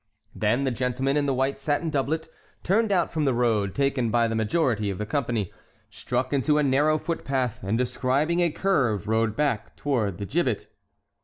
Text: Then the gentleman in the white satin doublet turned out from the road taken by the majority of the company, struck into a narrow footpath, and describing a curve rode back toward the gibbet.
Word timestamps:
Then 0.33 0.63
the 0.63 0.71
gentleman 0.71 1.15
in 1.15 1.27
the 1.27 1.33
white 1.35 1.59
satin 1.59 1.91
doublet 1.91 2.27
turned 2.63 2.91
out 2.91 3.13
from 3.13 3.25
the 3.25 3.35
road 3.35 3.75
taken 3.75 4.09
by 4.09 4.27
the 4.27 4.33
majority 4.33 4.89
of 4.89 4.97
the 4.97 5.05
company, 5.05 5.53
struck 5.91 6.33
into 6.33 6.57
a 6.57 6.63
narrow 6.63 6.97
footpath, 6.97 7.61
and 7.63 7.77
describing 7.77 8.39
a 8.39 8.49
curve 8.49 9.07
rode 9.07 9.35
back 9.35 9.75
toward 9.75 10.17
the 10.17 10.25
gibbet. 10.25 10.65